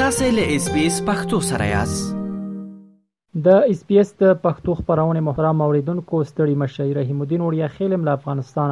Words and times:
تاسو 0.00 0.24
له 0.36 0.42
اس 0.54 0.64
بي 0.72 0.80
اس 0.86 0.96
پختو 1.06 1.38
سره 1.50 1.66
یاست 1.66 3.36
د 3.46 3.62
اس 3.74 3.78
بي 3.90 3.96
اس 4.00 4.08
د 4.22 4.32
پښتو 4.44 4.70
خبرونه 4.78 5.20
محترم 5.28 5.58
اوریدونکو 5.66 6.16
ستړي 6.30 6.54
مشي 6.62 6.88
رحیم 6.98 7.20
الدین 7.24 7.40
اوریا 7.44 7.68
خیلم 7.76 8.00
له 8.08 8.12
افغانستان 8.18 8.70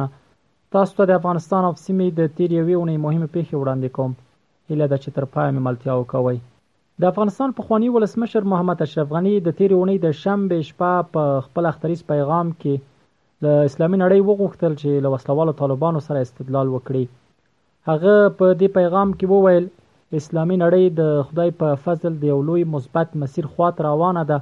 تاسو 0.75 0.91
ته 0.99 1.07
د 1.11 1.17
افغانستان 1.19 1.63
او 1.69 1.71
سیمې 1.85 2.11
د 2.19 2.27
تیریوي 2.39 2.75
ونې 2.79 3.01
مهمه 3.05 3.29
پیښه 3.37 3.53
وړاندې 3.61 3.95
کوم 3.97 4.13
هله 4.73 4.87
د 4.91 5.01
چتر 5.05 5.27
پای 5.37 5.55
ملتیا 5.69 5.95
وکوي 6.01 6.37
د 7.05 7.07
افغانستان 7.11 7.55
په 7.59 7.67
خوانی 7.69 7.89
ولسمشر 7.95 8.45
محمد 8.53 8.83
اشرف 8.87 9.15
غنی 9.17 9.31
د 9.47 9.55
تیریونی 9.61 9.95
د 10.05 10.13
شنبه 10.21 10.61
شپه 10.69 10.91
په 11.17 11.25
خپل 11.47 11.69
اختریس 11.71 12.03
پیغام 12.13 12.51
کې 12.59 13.47
د 13.47 13.55
اسلامي 13.71 14.01
نړۍ 14.03 14.29
وغوښتل 14.29 14.77
چې 14.83 15.07
له 15.07 15.15
وسلوالو 15.15 15.57
طالبانو 15.63 16.03
سره 16.09 16.27
استدلال 16.29 16.71
وکړي 16.75 17.91
هغه 17.91 18.13
په 18.13 18.59
دې 18.61 18.71
پیغام 18.79 19.15
کې 19.17 19.33
وویل 19.37 19.67
اسلامي 20.19 20.55
نړۍ 20.63 20.85
د 20.99 21.21
خدای 21.27 21.49
په 21.59 21.69
فضل 21.83 22.13
د 22.17 22.23
یو 22.31 22.39
لوی 22.47 22.63
مثبت 22.75 23.07
مسیر 23.21 23.45
خواته 23.53 23.81
روانه 23.89 24.23
ده 24.31 24.37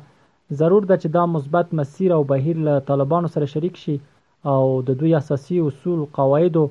ضرور 0.61 0.83
ده 0.89 0.95
چې 1.01 1.07
دا 1.17 1.23
مثبت 1.35 1.67
مسیر 1.79 2.09
او 2.17 2.21
بهیر 2.31 2.57
له 2.67 2.75
طالبانو 2.89 3.27
سره 3.35 3.45
شریک 3.53 3.75
شي 3.83 3.95
او 4.53 4.63
د 4.89 4.97
دوی 5.03 5.11
اساسي 5.21 5.57
اصول 5.67 5.99
قواعدو 6.17 6.65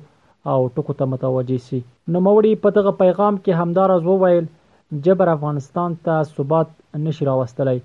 او 0.51 0.59
ټکو 0.75 0.93
ته 0.99 1.05
متوجه 1.13 1.59
شي 1.69 1.79
نوموړي 2.13 2.51
په 2.65 2.69
دغه 2.77 2.91
پیغام 3.01 3.35
کې 3.43 3.51
همداراز 3.61 4.01
وویل 4.11 4.45
جبر 5.07 5.27
افغانستان 5.35 5.89
ته 6.05 6.15
ثبات 6.35 6.69
نشي 7.07 7.23
راوستلی 7.31 7.75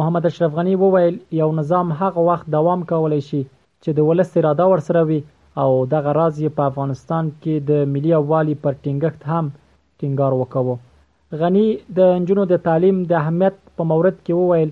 محمد 0.00 0.24
اشرف 0.32 0.50
غنی 0.60 0.74
وویل 0.84 1.16
یو 1.40 1.50
نظام 1.60 1.86
هغه 2.00 2.20
وخت 2.30 2.46
دوام 2.58 2.80
کولی 2.94 3.20
شي 3.28 3.42
چې 3.82 3.90
د 4.00 4.10
ولس 4.10 4.30
اراده 4.40 4.64
ورسره 4.72 5.00
وي 5.12 5.20
او 5.62 5.70
دغه 5.94 6.10
راز 6.20 6.34
یې 6.44 6.50
په 6.60 6.74
افغانستان 6.74 7.24
کې 7.42 7.54
د 7.72 7.92
ملي 7.96 8.12
اوالي 8.22 8.54
پر 8.62 8.72
ټینګښت 8.84 9.22
هم 9.34 9.46
ټینګار 10.02 10.32
وکاوه 10.40 11.38
غنی 11.40 11.64
د 11.96 12.12
انجونو 12.18 12.42
د 12.52 12.60
تعلیم 12.66 12.96
د 13.12 13.18
اهمیت 13.22 13.54
په 13.80 13.88
مورد 13.92 14.16
کې 14.24 14.34
وویل 14.42 14.70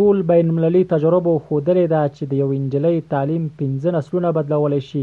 ټول 0.00 0.16
بین 0.30 0.46
المللي 0.52 0.82
تجربه 0.92 1.32
خودلې 1.46 1.84
ده 1.94 2.02
چې 2.16 2.22
د 2.32 2.42
یو 2.42 2.48
انجلۍ 2.58 2.96
تعلیم 3.14 3.44
15 3.62 3.94
نسلونه 3.96 4.28
بدلولای 4.38 4.82
شي 4.90 5.02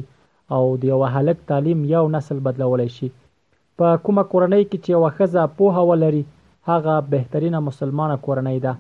او 0.58 0.62
د 0.84 0.92
یو 0.92 1.02
هلک 1.16 1.38
تعلیم 1.52 1.80
یو 1.96 2.04
نسل 2.16 2.38
بدلولای 2.48 2.88
شي 3.00 3.10
په 3.82 3.88
کومه 4.04 4.24
کورنۍ 4.32 4.64
کې 4.70 4.78
چې 4.84 4.90
یو 4.96 5.02
خزه 5.16 5.44
پوهه 5.58 5.82
ولري 5.92 6.24
هغه 6.70 6.96
بهترینه 7.14 7.60
مسلمانه 7.70 8.16
کورنۍ 8.28 8.58
ده 8.68 8.74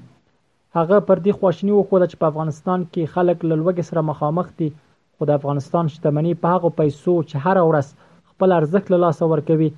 هغه 0.81 0.97
پر 1.07 1.17
دې 1.25 1.33
خوشنی 1.39 1.73
وخوده 1.75 2.05
چې 2.11 2.17
په 2.23 2.29
افغانستان 2.33 2.79
کې 2.91 3.03
خلک 3.17 3.37
له 3.49 3.55
لوګي 3.61 3.83
سره 3.89 4.01
مخامخ 4.11 4.47
دي 4.61 4.69
خو 5.15 5.27
د 5.31 5.41
افغانستان 5.41 5.91
شتمنۍ 5.95 6.33
په 6.45 6.55
هغه 6.55 6.69
پیسو 6.81 7.13
چې 7.29 7.37
هر 7.45 7.57
ورځ 7.71 7.87
خپل 8.29 8.49
ارزښت 8.59 8.85
له 8.95 8.99
لاسه 9.05 9.23
ورکوي 9.33 9.71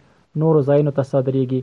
نورو 0.44 0.62
ځایونو 0.68 0.92
ته 0.96 1.04
صادریږي 1.12 1.62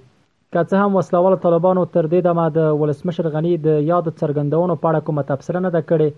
که 0.55 0.63
څه 0.71 0.77
هم 0.85 0.97
وسله 1.01 1.19
والو 1.25 1.39
طالبانو 1.45 1.85
تر 1.97 2.07
دې 2.13 2.21
دمه 2.27 2.49
د 2.57 2.59
ولسمشر 2.83 3.29
غني 3.35 3.53
د 3.67 3.79
یاد 3.93 4.09
څرګندونو 4.21 4.77
په 4.81 4.87
اړه 4.91 5.05
کومه 5.09 5.23
تبصره 5.31 5.61
نه 5.65 5.71
ده 5.77 5.83
کړې 5.91 6.11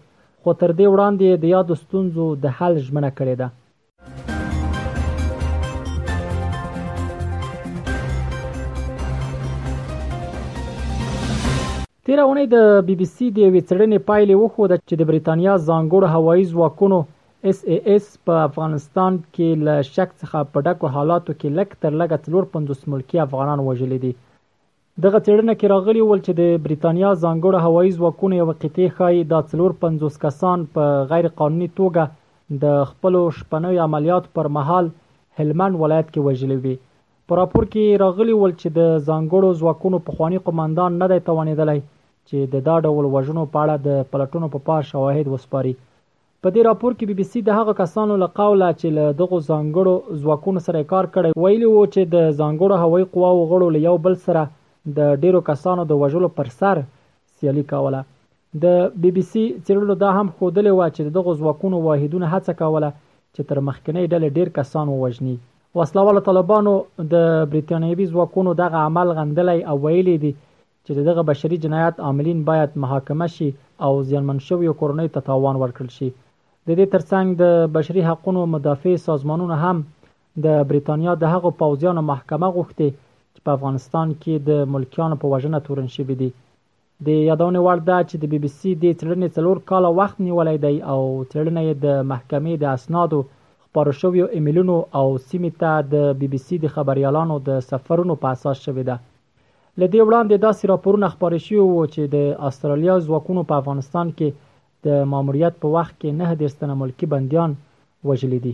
خو 0.42 0.54
تر 0.62 0.74
دې 0.78 0.86
وړاندې 0.94 1.42
د 1.42 1.52
یادو 1.54 1.74
ستونزو 1.82 2.26
د 2.44 2.46
حل 2.58 2.76
ژمنه 2.86 3.10
کړې 3.20 3.36
ده 3.42 3.50
تیره 12.06 12.22
اونۍ 12.28 12.46
د 12.54 12.80
بي 12.86 12.94
بي 13.00 13.06
سي 13.10 13.30
د 13.36 13.38
ویڅړنې 13.52 13.98
پایلې 14.08 14.34
وښوده 14.38 14.76
چې 14.88 14.94
د 14.98 15.02
بریتانیا 15.10 15.52
ځانګړو 15.68 16.06
هوایي 16.16 16.44
ځواکونو 16.54 16.98
ایس 17.48 17.58
ای 17.68 17.76
ایس 17.92 18.04
په 18.28 18.36
افغانستان 18.42 19.16
کې 19.36 19.64
له 19.68 19.72
شک 19.88 20.12
څخه 20.20 20.38
په 20.52 20.60
ډکو 20.68 20.90
حالاتو 20.94 21.34
کې 21.40 21.48
لک 21.56 21.74
تر 21.84 21.96
لګه 22.02 22.18
350 22.36 22.86
ملکی 22.92 23.20
افغانان 23.24 23.62
وژل 23.66 23.90
دي 24.04 24.12
دغه 25.04 25.20
تیرنه 25.26 25.56
کې 25.58 25.72
راغلی 25.74 26.04
ول 26.06 26.22
چې 26.26 26.32
د 26.40 26.64
بریتانیا 26.68 27.10
ځانګړو 27.24 27.58
هوایي 27.66 27.90
ځواکونو 27.98 28.34
یو 28.40 28.46
قطعي 28.64 28.88
خای 28.96 29.16
د 29.34 29.44
350 29.52 30.16
کسان 30.24 30.58
په 30.78 30.84
غیر 31.12 31.28
قانوني 31.44 31.68
توګه 31.78 32.02
د 32.66 32.82
خپل 32.94 33.14
شپنوي 33.42 33.78
عملیات 33.90 34.24
پر 34.38 34.46
مهال 34.58 34.86
هلمند 35.42 35.74
ولایت 35.84 36.08
کې 36.12 36.24
وژلې 36.26 36.58
وي 36.66 36.74
پر 37.30 37.34
راپور 37.44 37.64
کې 37.72 38.00
راغلی 38.08 38.34
ول 38.42 38.52
چې 38.60 38.68
د 38.78 38.80
ځانګړو 39.08 39.48
ځواکونو 39.64 39.98
پخوانی 40.12 40.40
قومندان 40.48 40.90
نه 41.04 41.14
دی 41.14 41.18
توانیدلی 41.32 41.80
چې 42.28 42.38
د 42.52 42.56
دا 42.68 42.76
ډول 42.86 43.04
وژنو 43.16 43.44
په 43.56 43.72
اړه 43.72 43.74
د 43.88 44.14
پلټونو 44.14 44.46
په 44.54 44.58
پا 44.70 44.72
پار 44.76 44.82
شواهد 44.94 45.26
وسپاري 45.36 45.74
په 46.44 46.50
دې 46.54 46.62
راپور 46.66 46.94
کې 47.00 47.08
بي 47.08 47.14
بي 47.18 47.24
سي 47.34 47.40
د 47.44 47.56
هغو 47.58 47.72
کسانو 47.76 48.16
له 48.22 48.26
قوله 48.38 48.66
چې 48.80 48.88
له 48.96 49.04
دغو 49.20 49.36
ځانګړو 49.50 50.18
ځواکونو 50.22 50.62
سره 50.66 50.80
کار 50.90 51.06
کړی 51.14 51.38
ویلي 51.42 51.68
وو 51.74 51.84
چې 51.94 52.00
د 52.14 52.24
ځانګړو 52.40 52.80
هوایي 52.82 53.04
قواو 53.14 53.46
غړو 53.52 53.68
له 53.76 53.80
یو 53.88 53.96
بل 54.06 54.16
سره 54.24 54.42
د 54.98 55.14
ډیرو 55.22 55.40
کسانو 55.48 55.86
د 55.92 56.00
وژلو 56.02 56.28
پر 56.40 56.50
سر 56.58 56.80
سیالي 57.36 57.64
کوله 57.70 58.00
د 58.64 58.74
بي 59.04 59.12
بي 59.18 59.24
سي 59.30 59.44
څېړلو 59.52 59.96
دا 60.02 60.10
هم 60.18 60.26
ښودلې 60.38 60.72
وه 60.78 60.88
چې 60.96 61.02
دغو 61.16 61.32
ځواکونو 61.40 61.76
واحدونه 61.86 62.26
هڅه 62.34 62.54
کوله 62.60 62.90
چې 63.34 63.48
تر 63.52 63.60
مخکینۍ 63.68 64.04
ډلې 64.12 64.28
ډیر 64.40 64.50
کسان 64.58 64.90
ووژني 64.92 65.34
وسلواله 65.80 66.24
طالبانو 66.28 66.74
د 67.14 67.30
بریتانیوي 67.54 68.06
ځواکونو 68.12 68.54
دغه 68.62 68.82
عمل 68.90 69.14
غندلی 69.20 69.56
او 69.70 69.78
ویلي 69.86 70.18
دي 70.26 70.34
چې 70.86 71.08
دغه 71.08 71.24
بشري 71.32 71.60
جنایت 71.64 72.04
عاملین 72.10 72.44
باید 72.52 72.76
محاکمه 72.84 73.30
شي 73.38 73.50
او 73.88 73.94
زیانمن 74.10 74.44
شویو 74.50 74.78
کورنۍ 74.84 75.14
ته 75.16 75.26
تاوان 75.30 75.62
ورکړل 75.64 75.90
شي 75.98 76.10
د 76.68 76.70
دې 76.78 76.86
ترڅنګ 76.94 77.26
د 77.42 77.44
بشري 77.76 78.02
حقوقو 78.08 78.42
مدافع 78.54 78.92
سازمانونه 79.08 79.56
هم 79.64 79.76
د 80.44 80.62
بریتانیا 80.68 81.12
د 81.22 81.24
هغو 81.32 81.50
پوځیانو 81.62 82.02
محکمه 82.10 82.48
غوښتي 82.56 82.88
چې 83.32 83.40
په 83.46 83.50
افغانستان 83.56 84.08
کې 84.22 84.34
د 84.48 84.70
ملکیانو 84.74 85.16
په 85.22 85.26
وژنه 85.32 85.58
تورن 85.66 85.88
شوي 85.96 86.14
دي 86.20 86.30
د 87.06 87.08
یادونه 87.30 87.58
وړ 87.66 87.78
ده 87.90 87.98
چې 88.08 88.14
د 88.22 88.24
بي 88.32 88.38
بي 88.44 88.50
سي 88.58 88.70
د 88.82 88.86
څلورنې 88.98 89.28
څلور 89.36 89.56
کاله 89.70 89.88
وخت 89.98 90.16
نیولې 90.26 90.56
دی 90.64 90.76
او 90.92 91.00
څلورنې 91.30 91.62
د 91.86 91.88
محکمې 92.12 92.54
د 92.58 92.64
اسنادو 92.76 93.20
خبرو 93.64 93.92
شویو 94.00 94.26
ایمیلونو 94.36 94.76
او 94.98 95.06
سیمې 95.28 95.50
ته 95.60 95.72
د 95.94 95.96
بي 96.20 96.26
بي 96.32 96.38
سي 96.46 96.56
د 96.64 96.74
خبريالانو 96.74 97.36
د 97.48 97.60
سفرونو 97.70 98.14
په 98.22 98.26
اساس 98.34 98.56
شوې 98.66 98.84
ده 98.88 98.96
لدې 99.82 100.00
وړاندې 100.08 100.34
دا 100.44 100.50
سراپورونه 100.60 101.06
خبرې 101.14 101.38
شوی 101.46 101.62
و 101.66 101.86
چې 101.94 102.02
د 102.14 102.16
استرالیا 102.48 102.94
ځواکونو 103.08 103.40
په 103.50 103.54
افغانستان 103.62 104.06
کې 104.18 104.28
د 104.86 105.08
ماموریت 105.14 105.54
په 105.64 105.68
وخت 105.76 105.94
کې 106.00 106.10
نه 106.20 106.26
دېرش 106.40 106.54
تنه 106.60 106.74
ملکي 106.84 107.06
بندیان 107.16 107.52
وژلي 108.10 108.38
دي 108.46 108.52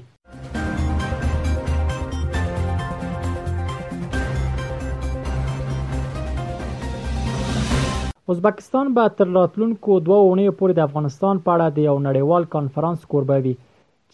ازبکستان 8.32 8.90
به 8.96 9.12
تر 9.18 9.30
راتلونکو 9.38 9.94
دوه 10.08 10.24
اونیو 10.24 10.52
پورې 10.60 10.76
د 10.78 10.84
افغانستان 10.88 11.40
په 11.46 11.54
اړه 11.54 11.66
د 11.76 11.78
یو 11.88 11.96
نړیوال 12.08 12.46
کانفرنس 12.56 13.08
کوربه 13.14 13.38
وي 13.46 13.54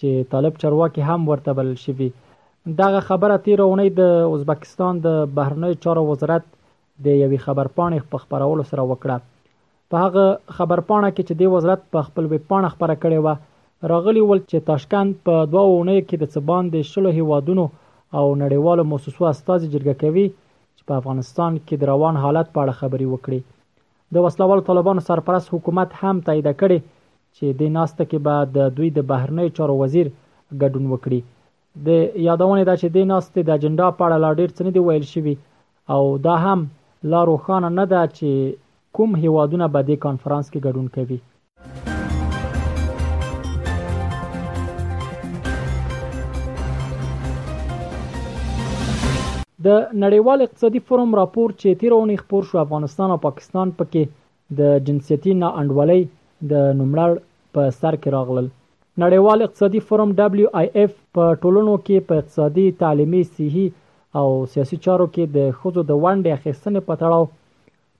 چې 0.01 0.31
طالب 0.35 0.61
چرواکي 0.63 1.05
هم 1.09 1.29
ورته 1.33 1.55
بل 1.59 1.75
شوی 1.83 2.09
دغه 2.81 3.03
خبره 3.11 3.37
تیر 3.49 3.63
اونۍ 3.67 3.91
د 3.99 4.15
ازبکستان 4.39 5.05
د 5.09 5.19
بهرنی 5.41 5.79
چارو 5.87 6.07
وزارت 6.13 6.49
د 6.51 7.11
یوې 7.17 7.45
خبرپاڼې 7.49 8.09
په 8.15 8.25
خبرولو 8.25 8.65
سره 8.73 8.89
وکړه 8.93 9.25
په 9.95 9.99
هغه 10.05 10.25
خبرپاڼه 10.57 11.09
کې 11.17 11.25
چې 11.29 11.35
د 11.41 11.53
وزارت 11.55 11.83
په 11.97 12.01
خپل 12.07 12.25
ویب 12.31 12.45
پاڼه 12.53 12.71
خبره 12.75 12.95
کړې 13.03 13.19
و 13.21 13.29
راغلی 13.93 14.23
ول 14.25 14.41
چې 14.51 14.65
تاشکند 14.71 15.11
په 15.29 15.35
دوه 15.53 15.67
اونۍ 15.75 16.01
کې 16.09 16.17
د 16.19 16.25
څبان 16.37 16.63
د 16.73 16.77
شلو 16.93 17.11
هیوادونو 17.19 17.65
او 18.19 18.25
نړیوالو 18.43 18.83
موسسو 18.93 19.23
استازي 19.33 19.67
جرګه 19.75 19.95
کوي 20.03 20.25
چې 20.77 20.83
په 20.93 20.99
افغانستان 21.01 21.53
کې 21.67 21.75
د 21.83 21.91
روان 21.93 22.17
حالت 22.25 22.47
په 22.53 22.59
اړه 22.63 22.79
خبري 22.81 23.07
وکړي 23.09 23.41
د 24.17 24.27
وسلوال 24.27 24.61
طالبانو 24.71 25.07
سرپرست 25.13 25.49
حکومت 25.55 25.91
هم 26.03 26.17
تایید 26.31 26.49
کړي 26.61 26.79
چې 27.37 27.47
د 27.63 27.73
ناسته 27.79 28.03
کې 28.11 28.19
به 28.29 28.37
د 28.57 28.77
دوی 28.81 28.89
د 28.99 29.09
بهرنی 29.15 29.49
چارو 29.61 29.75
وزیر 29.85 30.07
ګډون 30.61 30.85
وکړي 30.93 31.19
د 31.87 31.89
یادونه 32.29 32.61
ده 32.69 32.75
چې 32.81 32.89
د 32.99 33.11
ناسته 33.15 33.39
د 33.45 33.51
اجنډا 33.59 33.87
په 33.99 34.03
اړه 34.07 34.19
لا 34.25 34.31
ډیر 34.39 34.51
څه 34.57 34.61
نه 34.67 34.71
دی 34.75 34.81
ویل 34.87 35.07
شوی 35.15 35.35
او 35.95 36.03
دا 36.29 36.37
هم 36.45 36.59
لا 37.15 37.21
روخانه 37.31 37.69
نه 37.81 37.85
ده 37.93 38.03
چې 38.17 38.31
کوم 38.97 39.13
هیوادونه 39.23 39.67
په 39.73 39.81
دې 39.89 39.95
کنفرانس 40.03 40.47
کې 40.53 40.61
ګډون 40.67 40.87
کوي؟ 40.95 41.17
د 49.67 49.79
نړیوال 50.05 50.47
اقتصادي 50.47 50.81
فورم 50.89 51.11
راپور 51.21 51.49
چې 51.61 51.79
تیرونی 51.81 52.17
خبر 52.25 52.43
شو 52.51 52.59
افغانستان 52.65 53.09
او 53.15 53.19
پاکستان 53.29 53.73
پکې 53.81 54.03
د 54.61 54.77
جنسيتي 54.89 55.35
نه 55.43 55.51
انډولۍ 55.61 56.01
د 56.53 56.69
نمړ 56.81 57.21
په 57.55 57.69
سر 57.81 57.95
کې 58.03 58.15
راغلل 58.19 58.49
نړیوال 59.03 59.39
اقتصادي 59.47 59.81
فورم 59.89 60.11
دبليو 60.21 60.51
آی 60.61 60.67
اف 60.83 60.93
په 61.17 61.33
ټولنو 61.43 61.75
کې 61.87 62.07
په 62.11 62.23
اقتصادي 62.23 62.67
تعلیمي 62.83 63.23
صحي 63.33 63.67
او 64.21 64.27
سیاسي 64.55 64.81
چارو 64.87 65.07
کې 65.17 65.35
د 65.39 65.59
خود 65.61 65.83
د 65.83 65.99
ونډې 66.05 66.39
اخیستنې 66.39 66.81
په 66.91 66.95
تړاو 67.03 67.35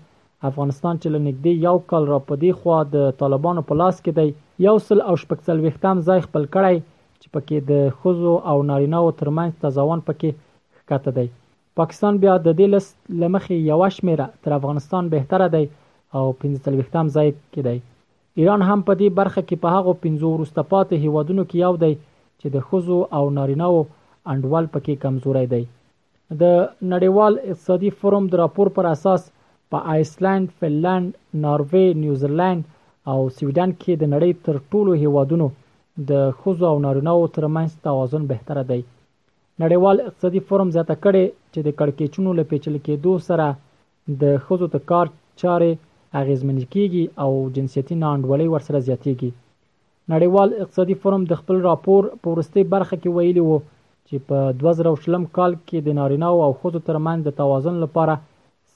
افغانستان 0.50 0.94
چې 1.01 1.07
لنګدې 1.13 1.51
یو 1.68 1.78
کال 1.92 2.04
را 2.13 2.19
پدې 2.30 2.51
خو 2.60 2.75
د 2.96 3.18
طالبانو 3.24 3.62
په 3.72 3.80
لاس 3.81 3.96
کې 4.04 4.12
دی 4.19 4.28
یو 4.68 4.75
سل 4.88 5.00
او 5.07 5.13
شپږسل 5.24 5.57
وختام 5.66 5.98
ځای 6.07 6.19
خپل 6.28 6.44
کړی 6.56 6.75
چې 7.22 7.28
پکې 7.36 7.57
د 7.69 7.72
خزو 8.01 8.34
او 8.54 8.57
نارینه 8.69 8.98
او 9.04 9.10
ترمنځ 9.24 9.51
تزاون 9.66 10.00
پکې 10.07 10.30
ښکته 10.78 11.12
دی 11.19 11.28
پاکستان 11.81 12.13
بیا 12.24 12.34
د 12.40 12.50
دې 12.60 12.68
لس 12.75 12.86
لمخې 13.22 13.56
یو 13.72 13.81
شمیره 13.98 14.28
تر 14.45 14.52
افغانستان 14.60 15.04
بهتره 15.18 15.48
دی 15.57 15.63
او 16.18 16.24
15 16.45 16.80
وختام 16.81 17.06
ځای 17.18 17.30
کې 17.52 17.62
دی 17.69 17.78
ایران 18.44 18.62
هم 18.69 18.80
په 18.88 18.94
دې 19.00 19.10
برخه 19.22 19.42
کې 19.48 19.62
په 19.66 19.69
هغه 19.78 19.92
15 20.07 20.34
وروسته 20.36 20.69
پاتې 20.74 21.04
هیوادونو 21.07 21.44
کې 21.50 21.57
یو 21.66 21.74
دی 21.84 21.94
چې 22.40 22.48
د 22.54 22.57
خزو 22.69 23.00
او 23.19 23.24
نارینه 23.38 23.66
او 23.72 23.80
انډول 24.33 24.66
پکې 24.74 24.95
کمزوري 25.04 25.45
دی 25.54 25.62
د 26.42 26.57
نړیوال 26.94 27.33
اقتصادي 27.51 27.89
فورم 28.01 28.24
د 28.31 28.42
راپور 28.44 28.68
پر 28.80 28.86
اساس 28.95 29.21
په 29.74 29.77
آیسلند، 29.95 30.45
فنلند، 30.60 31.10
ناروی، 31.45 31.88
نیوزیلند 32.04 32.62
او 33.12 33.19
سویډن 33.38 33.71
کې 33.81 33.94
د 34.01 34.12
نړۍ 34.13 34.31
تر 34.45 34.56
ټولو 34.71 34.92
هیوادونو 35.04 35.48
د 36.12 36.31
خوځو 36.42 36.66
او 36.71 36.77
نارینهو 36.86 37.25
ترمنځ 37.36 37.71
توازن 37.88 38.24
بهتره 38.33 38.63
دی 38.71 38.80
نړیوال 39.62 39.98
اقتصادي 40.07 40.42
فورم 40.50 40.69
زیاته 40.77 40.95
کړي 41.04 41.25
چې 41.54 41.60
د 41.68 41.77
کړکېچونو 41.80 42.30
له 42.39 42.44
پیچل 42.54 42.75
کېدو 42.86 43.13
سره 43.27 43.48
د 44.24 44.39
خوځو 44.45 44.68
د 44.75 44.86
کار 44.92 45.06
چارې 45.42 45.71
اغیزمن 46.21 46.57
کیږي 46.74 47.04
او 47.24 47.31
جنسیتي 47.57 47.95
ناانډولي 48.04 48.48
ورسره 48.54 48.77
زیاتیږي 48.88 49.30
نړیوال 50.13 50.50
اقتصادي 50.63 50.95
فورم 51.01 51.21
د 51.31 51.42
خپل 51.42 51.57
راپور 51.69 52.01
په 52.21 52.27
ورستۍ 52.36 52.63
برخه 52.75 52.95
کې 53.01 53.12
ویلي 53.18 53.44
وو 53.48 53.57
چې 54.12 54.20
په 54.30 54.38
2020 54.62 55.26
کال 55.38 55.52
کې 55.70 55.80
د 55.88 55.96
نارینه 56.00 56.28
او 56.44 56.48
ښځو 56.60 56.80
ترمنځ 56.88 57.20
د 57.26 57.30
توازن 57.42 57.76
لپاره 57.86 58.14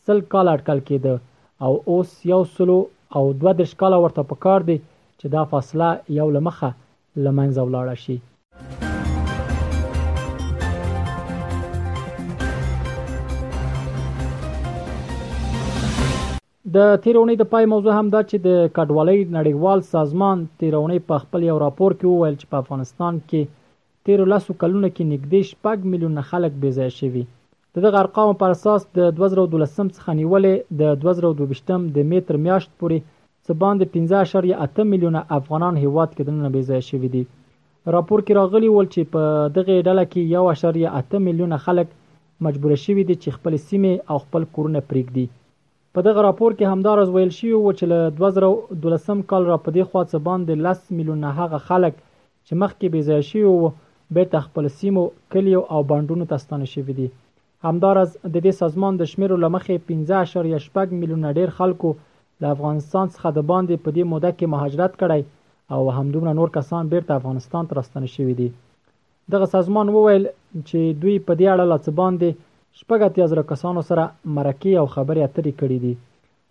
سل 0.09 0.19
کال 0.33 0.45
اټکل 0.56 0.80
کېده 0.88 1.15
او 1.68 1.71
اوس 1.94 2.09
یو 2.31 2.38
سلو 2.57 2.75
او 3.19 3.24
دوه 3.44 3.53
دش 3.62 3.71
کال 3.83 3.94
ورته 3.97 4.21
پکار 4.33 4.62
دی 4.69 4.75
چې 5.19 5.27
دا 5.35 5.41
فاصله 5.53 5.88
یو 6.19 6.27
لمخه 6.35 6.69
لمنځه 7.24 7.62
ولاړه 7.63 7.95
شي 8.03 8.18
د 16.77 16.79
تیرونی 17.03 17.36
د 17.41 17.44
پای 17.51 17.65
موضوع 17.74 17.94
هم 17.97 18.07
دا 18.15 18.21
چې 18.29 18.38
د 18.47 18.69
کډوالۍ 18.77 19.19
نړیوال 19.38 19.79
سازمان 19.94 20.38
تیرونی 20.63 21.00
په 21.12 21.15
خپل 21.25 21.39
یو 21.50 21.57
راپور 21.68 21.91
کې 22.00 22.07
وویل 22.13 22.36
چې 22.39 22.45
په 22.56 22.62
افغانستان 22.65 23.13
کې 23.29 23.41
تیرو 24.07 24.23
لسو 24.29 24.53
کلونو 24.61 24.88
کې 24.91 25.05
نږدې 25.09 25.39
شپږ 25.50 25.85
میلیونه 25.91 26.21
خلک 26.29 26.55
بېځایه 26.63 26.95
شوي 26.95 27.21
د 27.75 27.83
دغه 27.85 28.00
ارقامو 28.05 28.31
پر 28.41 28.50
اساس 28.55 28.81
د 28.97 29.05
2012 29.19 29.94
څخه 29.97 30.11
نیولې 30.19 30.53
د 30.79 30.81
2022 31.03 31.85
د 31.97 32.09
می 32.09 32.19
تر 32.31 32.35
میاشت 32.47 32.69
پورې 32.79 32.97
څه 33.45 33.51
باندې 33.61 33.85
15.8 34.33 34.89
میلیونه 34.91 35.21
افغانان 35.38 35.75
هیواد 35.83 36.09
کې 36.15 36.23
دننه 36.29 36.50
بېځایه 36.55 36.88
شوي 36.89 37.09
دي 37.13 37.21
راپور 37.97 38.19
کې 38.25 38.33
راغلی 38.39 38.69
ول 38.73 38.88
چې 38.94 39.01
په 39.13 39.21
دغه 39.59 39.73
ډله 39.88 40.03
کې 40.15 40.91
1.8 40.97 41.23
میلیونه 41.29 41.57
خلک 41.67 41.88
مجبور 42.47 42.71
شوي 42.85 43.03
دي 43.11 43.15
چې 43.21 43.29
خپل 43.38 43.53
سیمه 43.69 43.94
او 44.09 44.15
خپل 44.25 44.41
کورونه 44.57 44.79
پرېږدي 44.89 45.25
په 45.94 46.00
دغه 46.09 46.19
راپور 46.27 46.51
کې 46.57 46.65
همدارز 46.73 47.07
ویل 47.13 47.31
شوی 47.39 47.53
و 47.55 47.71
چې 47.77 47.85
له 47.94 48.11
2012 48.19 49.23
کال 49.31 49.44
را 49.53 49.57
پدې 49.65 49.83
خواڅه 49.89 50.17
باندې 50.29 50.53
10 50.91 51.00
میلیونه 51.00 51.29
هغه 51.41 51.57
خلک 51.71 51.94
چې 52.45 52.53
مخکې 52.65 52.88
بې 52.91 53.01
ځای 53.11 53.21
شوی 53.31 53.47
وو 53.51 53.71
بیرته 54.15 54.39
خپل 54.45 54.65
سیمو 54.80 55.04
کلیو 55.33 55.62
او 55.74 55.80
بانډونو 55.92 56.25
ته 56.31 56.38
ستانه 56.45 56.68
شوي 56.74 56.94
دي 56.98 57.06
همداراز 57.68 58.10
د 58.15 58.36
دې 58.45 58.51
سازمان 58.62 58.94
د 58.98 59.01
شمیرو 59.12 59.38
لمخې 59.44 59.75
15.8 59.92 60.98
میلیونه 61.01 61.30
ډیر 61.38 61.50
خلکو 61.60 61.89
له 62.42 62.48
افغانستان 62.56 63.06
څخه 63.15 63.30
د 63.38 63.45
باندې 63.51 63.75
په 63.86 63.89
دې 63.95 64.04
موده 64.13 64.31
کې 64.38 64.45
مهاجرت 64.54 64.94
کړی 65.01 65.21
او 65.75 65.81
همدومره 66.00 66.31
نور 66.39 66.50
کسان 66.57 66.83
بیرته 66.95 67.12
افغانستان 67.19 67.63
ته 67.69 67.74
راستنه 67.80 68.10
شوي 68.15 68.33
دي 68.42 68.48
دغه 69.36 69.48
سازمان 69.56 69.88
وویل 69.95 70.25
چې 70.68 70.80
دوی 71.01 71.15
په 71.27 71.31
دې 71.39 71.48
اړه 71.54 71.65
لاڅ 71.71 71.86
باندې 72.01 72.30
شپږ 72.81 73.00
تیازره 73.15 73.44
کسانو 73.54 73.81
سره 73.92 74.04
مرکه 74.38 74.71
او 74.81 74.86
خبرې 74.95 75.21
اترې 75.27 75.51
کړې 75.63 75.80
دي 75.86 75.94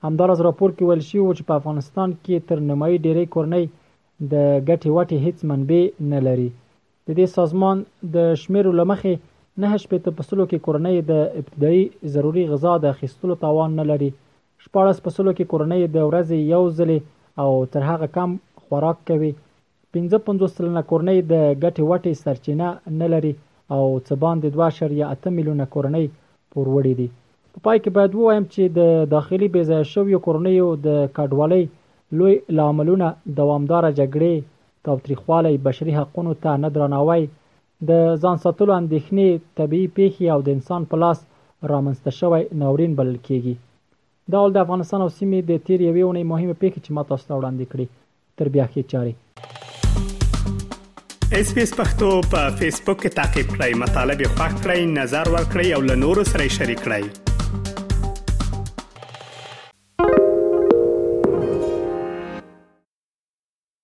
همدارس 0.09 0.39
راپور 0.49 0.71
کې 0.75 0.85
ویل 0.89 1.03
شوی 1.11 1.23
چې 1.37 1.43
په 1.53 1.59
افغانستان 1.61 2.09
کې 2.23 2.47
تر 2.51 2.67
نیمایي 2.73 2.99
ډیری 3.07 3.27
کورنۍ 3.37 3.65
د 3.69 4.35
ګټې 4.43 4.99
وټې 4.99 5.25
هیڅ 5.29 5.39
منبع 5.51 5.81
نه 6.15 6.21
لري 6.29 6.49
د 7.11 7.15
دې 7.19 7.27
سازمان 7.37 7.77
د 8.15 8.35
شمیرو 8.43 8.73
له 8.81 8.85
مخې 8.91 9.15
نهه 9.63 9.77
شپېته 9.85 10.11
په 10.19 10.23
سلو 10.29 10.45
کې 10.51 10.59
کورنۍ 10.67 10.97
د 11.11 11.13
ابتدایي 11.41 11.85
ضروري 12.17 12.45
غذا 12.51 12.73
د 12.85 12.93
اخیستلو 12.95 13.35
توان 13.45 13.71
نه 13.79 13.85
لري 13.91 14.11
شپاړس 14.65 14.99
په 15.07 15.11
سلو 15.17 15.33
کې 15.39 15.45
کورنۍ 15.53 15.81
د 15.97 16.07
ورځې 16.09 16.39
یو 16.55 16.61
ځلې 16.79 16.99
او 17.43 17.51
تر 17.73 17.83
هغه 17.91 18.07
کم 18.19 18.31
خوراک 18.65 18.99
کوي 19.11 19.31
پنځه 19.93 20.19
پنځوس 20.29 20.53
سلنه 20.61 20.83
کورنۍ 20.93 21.19
د 21.33 21.43
ګټې 21.65 21.83
وټې 21.91 22.13
سرچینه 22.23 22.69
نه 23.03 23.07
لري 23.17 23.33
او 23.77 23.83
څه 24.07 24.13
باندې 24.27 24.47
دوه 24.59 24.65
اعشاریه 24.69 25.07
اته 25.17 25.35
میلیونه 25.41 25.67
کورنۍ 25.75 26.07
پوروړي 26.55 26.93
دي 27.01 27.09
په 27.53 27.59
پا 27.65 27.65
پای 27.67 27.79
کې 27.83 27.91
باید 27.99 28.13
ووایم 28.21 28.45
چې 28.53 28.65
د 28.79 28.83
داخلي 29.17 29.49
بې 29.53 29.63
ځایه 29.71 29.91
شویو 29.97 30.23
کورنیو 30.29 30.69
د 30.87 30.89
کډوالۍ 31.19 31.63
لوی 32.21 32.35
لاملونه 32.63 33.13
دوامداره 33.41 33.91
جګړې 33.99 34.35
تاوتریخوالی 34.85 35.57
بشري 35.59 35.93
حقونو 35.97 36.35
ته 36.35 36.57
نه 36.63 36.69
درناوی 36.77 37.25
د 37.91 38.17
ځان 38.23 38.37
ساتلو 38.47 38.73
اندېښنې 38.81 39.29
طبیعي 39.61 39.89
پیښې 39.99 40.25
او 40.37 40.43
د 40.49 40.51
انسان 40.57 40.83
په 40.93 40.97
لاس 41.05 41.19
رامنځته 41.73 42.11
شوی 42.21 42.43
ناورین 42.63 42.93
بلل 43.01 43.19
کیږي 43.27 43.55
دا 44.35 44.39
ول 44.45 44.51
د 44.57 44.59
افغانستان 44.65 45.01
او 45.05 45.11
سیمې 45.19 45.39
د 45.51 45.53
تیر 45.67 45.81
یوې 45.89 46.03
اونۍ 46.07 46.25
مهمه 46.35 46.55
پیښې 46.63 46.79
چې 46.85 46.91
ما 46.99 47.03
تاسو 47.11 47.25
ته 47.29 47.33
وړاندې 47.41 47.65
کړې 47.75 47.87
تر 48.39 48.47
بیا 48.55 48.67
کې 48.73 48.81
چاري 48.95 49.13
اس 51.41 51.49
پی 51.57 51.63
اس 51.67 51.73
پختو 51.81 52.09
په 52.33 52.41
فیسبوک 52.63 52.99
کې 53.03 53.11
تا 53.19 53.25
کې 53.35 53.43
پلی 53.55 53.73
مطلب 53.83 54.17
یو 54.27 54.31
فاک 54.39 54.53
کړئ 54.63 54.79
نظر 55.03 55.25
ور 55.35 55.45
کړئ 55.53 55.67
او 55.77 55.81
له 55.91 55.95
نورو 56.07 56.23
سره 56.37 56.45
شریک 56.61 56.79
کړئ 56.89 57.05